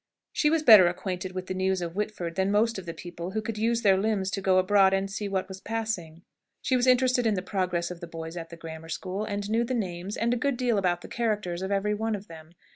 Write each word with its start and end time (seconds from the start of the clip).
She 0.33 0.49
was 0.49 0.63
better 0.63 0.87
acquainted 0.87 1.33
with 1.33 1.45
the 1.45 1.53
news 1.53 1.79
of 1.79 1.95
Whitford 1.95 2.33
than 2.33 2.49
most 2.49 2.79
of 2.79 2.87
the 2.87 2.93
people 2.95 3.33
who 3.33 3.41
could 3.43 3.59
use 3.59 3.83
their 3.83 3.97
limbs 3.97 4.31
to 4.31 4.41
go 4.41 4.57
abroad 4.57 4.95
and 4.95 5.11
see 5.11 5.29
what 5.29 5.47
was 5.47 5.61
passing. 5.61 6.23
She 6.59 6.75
was 6.75 6.87
interested 6.87 7.27
in 7.27 7.35
the 7.35 7.43
progress 7.43 7.91
of 7.91 7.99
the 7.99 8.07
boys 8.07 8.35
at 8.35 8.49
the 8.49 8.57
grammar 8.57 8.89
school, 8.89 9.23
and 9.23 9.47
knew 9.47 9.63
the 9.63 9.75
names, 9.75 10.17
and 10.17 10.33
a 10.33 10.37
good 10.37 10.57
deal 10.57 10.79
about 10.79 11.01
the 11.01 11.07
characters, 11.07 11.61
of 11.61 11.71
every 11.71 11.93
one 11.93 12.15
of 12.15 12.27
them. 12.27 12.53